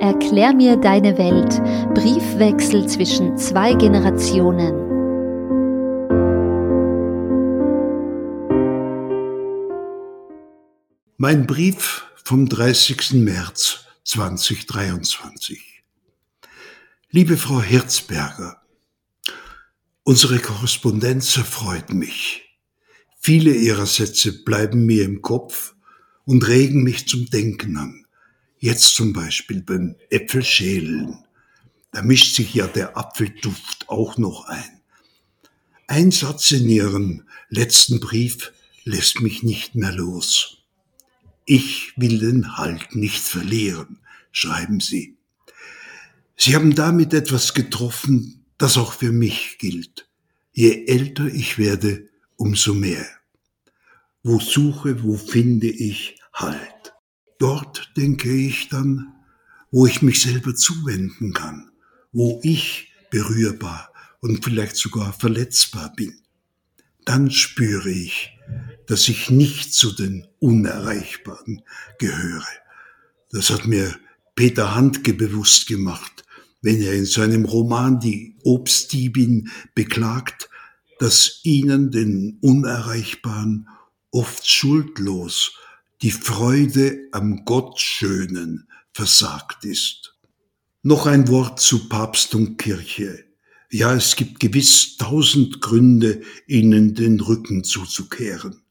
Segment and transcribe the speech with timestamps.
[0.00, 1.60] Erklär mir deine Welt.
[1.92, 4.72] Briefwechsel zwischen zwei Generationen.
[11.16, 13.14] Mein Brief vom 30.
[13.14, 15.82] März 2023.
[17.10, 18.62] Liebe Frau Herzberger,
[20.04, 22.56] unsere Korrespondenz erfreut mich.
[23.18, 25.74] Viele Ihrer Sätze bleiben mir im Kopf
[26.24, 28.04] und regen mich zum Denken an.
[28.58, 31.24] Jetzt zum Beispiel beim Äpfelschälen.
[31.92, 34.80] Da mischt sich ja der Apfelduft auch noch ein.
[35.86, 38.52] Ein Satz in Ihrem letzten Brief
[38.84, 40.58] lässt mich nicht mehr los.
[41.44, 44.00] Ich will den Halt nicht verlieren,
[44.32, 45.16] schreiben Sie.
[46.36, 50.08] Sie haben damit etwas getroffen, das auch für mich gilt.
[50.52, 53.06] Je älter ich werde, umso mehr.
[54.22, 56.77] Wo suche, wo finde ich Halt?
[57.38, 59.12] Dort denke ich dann,
[59.70, 61.70] wo ich mich selber zuwenden kann,
[62.12, 66.20] wo ich berührbar und vielleicht sogar verletzbar bin.
[67.04, 68.32] Dann spüre ich,
[68.86, 71.62] dass ich nicht zu den Unerreichbaren
[71.98, 72.46] gehöre.
[73.30, 73.94] Das hat mir
[74.34, 76.24] Peter Handke bewusst gemacht,
[76.62, 80.48] wenn er in seinem Roman Die Obstdiebin beklagt,
[80.98, 83.68] dass ihnen, den Unerreichbaren,
[84.10, 85.52] oft schuldlos
[86.02, 90.16] die Freude am Gottschönen versagt ist.
[90.82, 93.24] Noch ein Wort zu Papst und Kirche.
[93.70, 98.62] Ja, es gibt gewiss tausend Gründe, ihnen den Rücken zuzukehren.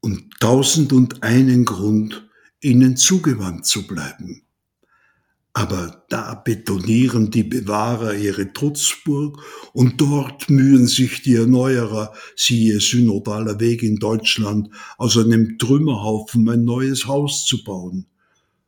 [0.00, 2.28] Und tausend und einen Grund,
[2.60, 4.45] ihnen zugewandt zu bleiben.
[5.56, 13.58] Aber da betonieren die Bewahrer ihre Trutzburg und dort mühen sich die Erneuerer, siehe synodaler
[13.58, 14.68] Weg in Deutschland,
[14.98, 18.04] aus einem Trümmerhaufen ein neues Haus zu bauen.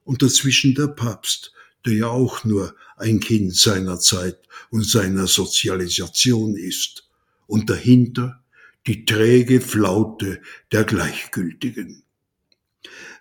[0.05, 1.53] Und dazwischen der Papst,
[1.84, 4.39] der ja auch nur ein Kind seiner Zeit
[4.70, 7.06] und seiner Sozialisation ist.
[7.47, 8.43] Und dahinter
[8.87, 10.41] die träge Flaute
[10.72, 12.03] der Gleichgültigen.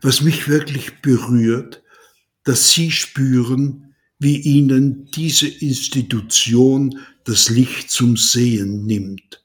[0.01, 1.83] Was mich wirklich berührt,
[2.47, 9.43] dass sie spüren, wie ihnen diese Institution das Licht zum Sehen nimmt.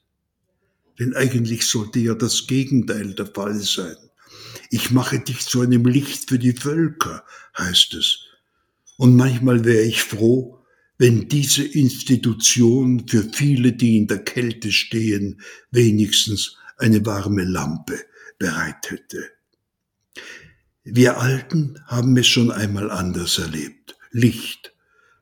[0.97, 3.97] Denn eigentlich sollte ja das Gegenteil der Fall sein.
[4.69, 7.25] Ich mache dich zu einem Licht für die Völker,
[7.57, 8.19] heißt es.
[8.95, 10.59] Und manchmal wäre ich froh,
[10.97, 17.99] wenn diese Institution für viele, die in der Kälte stehen, wenigstens eine warme Lampe
[18.39, 19.29] bereit hätte.
[20.85, 23.95] Wir Alten haben es schon einmal anders erlebt.
[24.11, 24.73] Licht.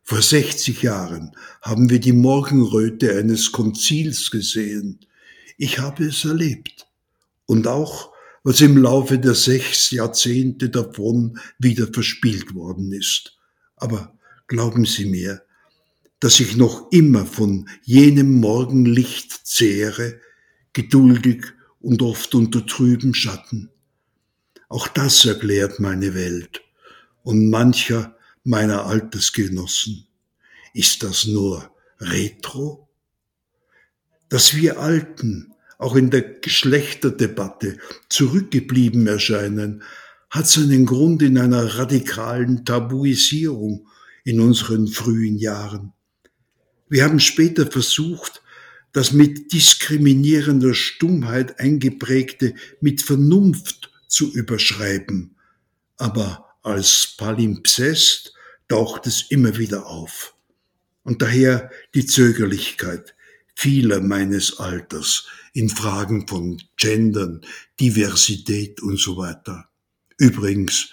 [0.01, 5.01] Vor 60 Jahren haben wir die Morgenröte eines Konzils gesehen.
[5.59, 6.87] Ich habe es erlebt.
[7.45, 8.11] Und auch,
[8.43, 13.37] was im Laufe der sechs Jahrzehnte davon wieder verspielt worden ist.
[13.75, 14.17] Aber
[14.47, 15.43] glauben Sie mir,
[16.19, 20.19] dass ich noch immer von jenem Morgenlicht zehre,
[20.73, 23.69] geduldig und oft unter trüben Schatten.
[24.71, 26.61] Auch das erklärt meine Welt
[27.23, 28.15] und mancher
[28.45, 30.07] meiner Altersgenossen.
[30.73, 32.87] Ist das nur Retro?
[34.29, 39.83] Dass wir Alten auch in der Geschlechterdebatte zurückgeblieben erscheinen,
[40.29, 43.89] hat seinen Grund in einer radikalen Tabuisierung
[44.23, 45.91] in unseren frühen Jahren.
[46.87, 48.41] Wir haben später versucht,
[48.93, 55.35] das mit diskriminierender Stummheit eingeprägte mit Vernunft zu überschreiben,
[55.97, 58.33] aber als Palimpsest
[58.67, 60.35] taucht es immer wieder auf.
[61.03, 63.15] Und daher die Zögerlichkeit
[63.55, 67.41] vieler meines Alters in Fragen von Gendern,
[67.79, 69.69] Diversität und so weiter.
[70.17, 70.89] Übrigens,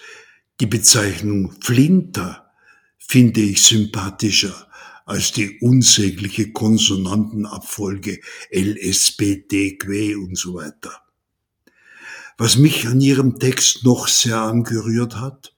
[0.59, 2.51] die Bezeichnung Flinter
[2.97, 4.67] finde ich sympathischer
[5.05, 8.19] als die unsägliche Konsonantenabfolge
[8.51, 11.08] LSPDQ und so weiter.
[12.39, 15.53] Was mich an Ihrem Text noch sehr angerührt hat,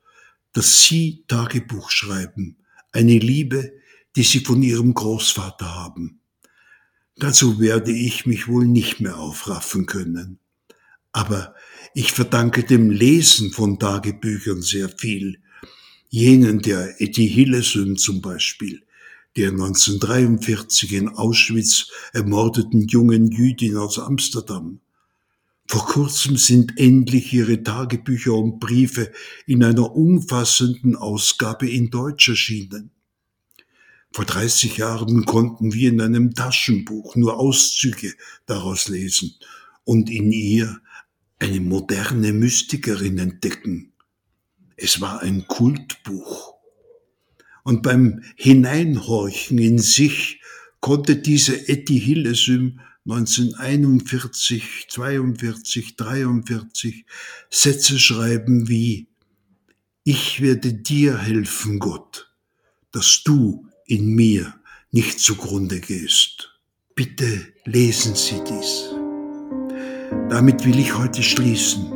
[0.52, 2.58] dass Sie Tagebuch schreiben,
[2.92, 3.72] eine Liebe,
[4.16, 6.22] die Sie von Ihrem Großvater haben.
[7.18, 10.40] Dazu werde ich mich wohl nicht mehr aufraffen können.
[11.12, 11.54] Aber
[11.94, 15.40] ich verdanke dem Lesen von Tagebüchern sehr viel.
[16.10, 18.82] Jenen der Etty Hillesum zum Beispiel,
[19.38, 24.80] der 1943 in Auschwitz ermordeten jungen Jüdin aus Amsterdam.
[25.72, 29.10] Vor kurzem sind endlich ihre Tagebücher und Briefe
[29.46, 32.92] in einer umfassenden Ausgabe in Deutsch erschienen.
[34.12, 38.14] Vor 30 Jahren konnten wir in einem Taschenbuch nur Auszüge
[38.48, 39.34] daraus lesen
[39.86, 40.82] und in ihr
[41.40, 43.94] eine moderne Mystikerin entdecken.
[44.76, 46.56] Es war ein Kultbuch.
[47.64, 50.42] Und beim Hineinhorchen in sich
[50.82, 57.06] konnte diese Etty Hillesum 1941, 42, 43
[57.50, 59.08] Sätze schreiben wie
[60.04, 62.32] Ich werde dir helfen, Gott,
[62.92, 64.54] dass du in mir
[64.92, 66.60] nicht zugrunde gehst.
[66.94, 68.92] Bitte lesen Sie dies.
[70.30, 71.92] Damit will ich heute schließen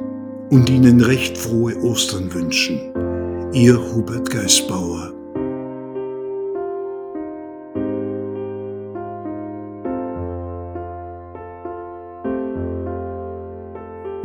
[0.50, 2.80] und Ihnen recht frohe Ostern wünschen.
[3.54, 5.15] Ihr Hubert Geisbauer.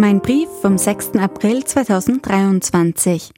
[0.00, 1.16] Mein Brief vom 6.
[1.16, 3.32] April 2023.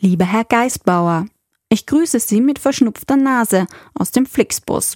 [0.00, 1.26] Lieber Herr Geisbauer,
[1.68, 4.94] ich grüße Sie mit verschnupfter Nase aus dem Flixbus.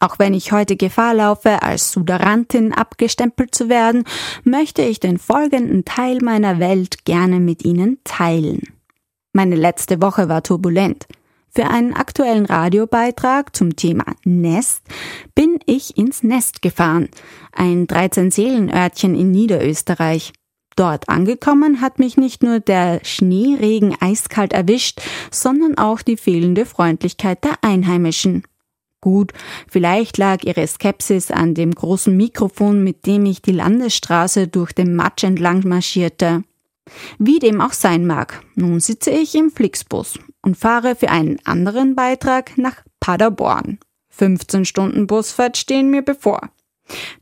[0.00, 4.02] Auch wenn ich heute Gefahr laufe, als Suderantin abgestempelt zu werden,
[4.42, 8.62] möchte ich den folgenden Teil meiner Welt gerne mit Ihnen teilen.
[9.32, 11.06] Meine letzte Woche war turbulent.
[11.48, 14.82] Für einen aktuellen Radiobeitrag zum Thema Nest
[15.36, 17.08] bin ich ins Nest gefahren,
[17.52, 20.32] ein 13-Seelen-Örtchen in Niederösterreich.
[20.76, 25.00] Dort angekommen hat mich nicht nur der Schneeregen eiskalt erwischt,
[25.30, 28.42] sondern auch die fehlende Freundlichkeit der Einheimischen.
[29.00, 29.32] Gut,
[29.68, 34.94] vielleicht lag ihre Skepsis an dem großen Mikrofon, mit dem ich die Landesstraße durch den
[34.94, 36.44] Matsch entlang marschierte.
[37.18, 41.94] Wie dem auch sein mag, nun sitze ich im Flixbus und fahre für einen anderen
[41.94, 43.78] Beitrag nach Paderborn.
[44.10, 46.50] 15 Stunden Busfahrt stehen mir bevor.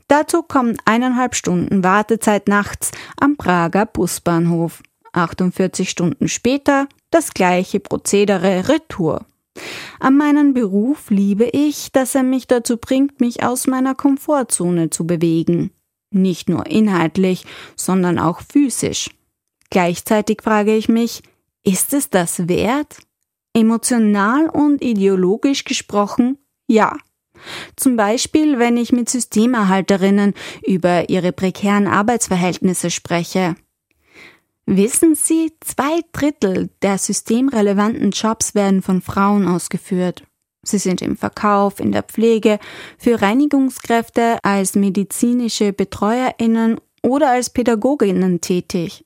[0.07, 4.83] Dazu kommen eineinhalb Stunden Wartezeit nachts am Prager Busbahnhof.
[5.13, 9.25] 48 Stunden später das gleiche Prozedere Retour.
[9.99, 15.07] An meinen Beruf liebe ich, dass er mich dazu bringt, mich aus meiner Komfortzone zu
[15.07, 15.71] bewegen.
[16.11, 17.45] Nicht nur inhaltlich,
[17.75, 19.09] sondern auch physisch.
[19.69, 21.23] Gleichzeitig frage ich mich,
[21.63, 22.97] ist es das wert?
[23.53, 26.97] Emotional und ideologisch gesprochen, ja.
[27.75, 30.33] Zum Beispiel, wenn ich mit Systemerhalterinnen
[30.65, 33.55] über ihre prekären Arbeitsverhältnisse spreche.
[34.65, 40.23] Wissen Sie, zwei Drittel der systemrelevanten Jobs werden von Frauen ausgeführt.
[40.63, 42.57] Sie sind im Verkauf, in der Pflege,
[42.97, 49.05] für Reinigungskräfte, als medizinische Betreuerinnen oder als Pädagoginnen tätig.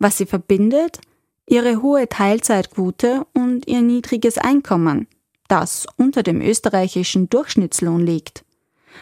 [0.00, 0.98] Was sie verbindet?
[1.46, 5.06] Ihre hohe Teilzeitquote und ihr niedriges Einkommen
[5.50, 8.44] das unter dem österreichischen Durchschnittslohn liegt.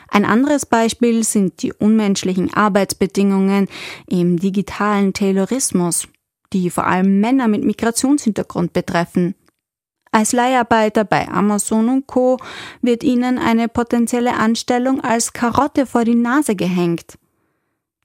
[0.09, 3.69] Ein anderes Beispiel sind die unmenschlichen Arbeitsbedingungen
[4.07, 6.09] im digitalen Taylorismus,
[6.53, 9.35] die vor allem Männer mit Migrationshintergrund betreffen.
[10.11, 12.39] Als Leiharbeiter bei Amazon und Co.
[12.81, 17.19] wird ihnen eine potenzielle Anstellung als Karotte vor die Nase gehängt.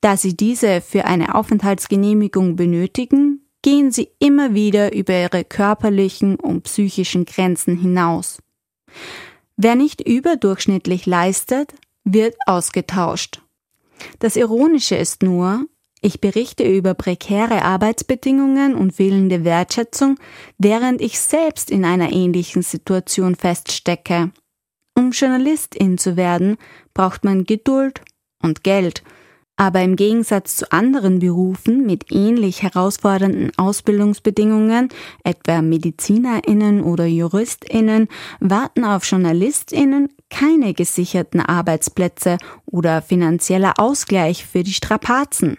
[0.01, 6.63] Da sie diese für eine Aufenthaltsgenehmigung benötigen, gehen sie immer wieder über ihre körperlichen und
[6.63, 8.37] psychischen Grenzen hinaus.
[9.57, 11.73] Wer nicht überdurchschnittlich leistet,
[12.03, 13.41] wird ausgetauscht.
[14.19, 15.65] Das Ironische ist nur,
[16.01, 20.19] ich berichte über prekäre Arbeitsbedingungen und fehlende Wertschätzung,
[20.57, 24.31] während ich selbst in einer ähnlichen Situation feststecke.
[24.95, 26.57] Um Journalistin zu werden,
[26.93, 28.01] braucht man Geduld
[28.41, 29.01] und Geld
[29.55, 34.89] aber im Gegensatz zu anderen Berufen mit ähnlich herausfordernden Ausbildungsbedingungen,
[35.23, 38.07] etwa Medizinerinnen oder Juristinnen,
[38.39, 45.57] warten auf Journalistinnen keine gesicherten Arbeitsplätze oder finanzieller Ausgleich für die Strapazen.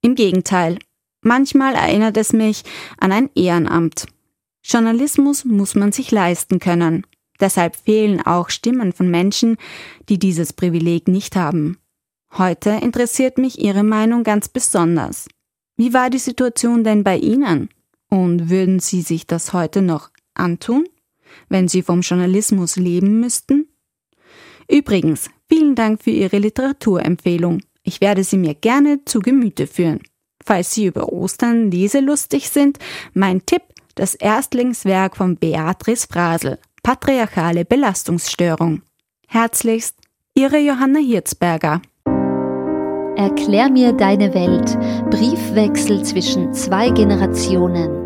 [0.00, 0.78] Im Gegenteil,
[1.20, 2.62] manchmal erinnert es mich
[2.98, 4.06] an ein Ehrenamt.
[4.64, 7.06] Journalismus muss man sich leisten können.
[7.40, 9.58] Deshalb fehlen auch Stimmen von Menschen,
[10.08, 11.78] die dieses Privileg nicht haben.
[12.36, 15.28] Heute interessiert mich Ihre Meinung ganz besonders.
[15.76, 17.68] Wie war die Situation denn bei Ihnen?
[18.10, 20.84] Und würden Sie sich das heute noch antun,
[21.48, 23.68] wenn Sie vom Journalismus leben müssten?
[24.68, 27.60] Übrigens, vielen Dank für Ihre Literaturempfehlung.
[27.84, 30.00] Ich werde sie mir gerne zu Gemüte führen.
[30.44, 32.78] Falls Sie über Ostern leselustig sind,
[33.12, 33.62] mein Tipp,
[33.94, 38.82] das Erstlingswerk von Beatrice Frasel, Patriarchale Belastungsstörung.
[39.28, 39.96] Herzlichst,
[40.34, 41.80] Ihre Johanna Hirzberger.
[43.16, 44.76] Erklär mir deine Welt.
[45.10, 48.03] Briefwechsel zwischen zwei Generationen.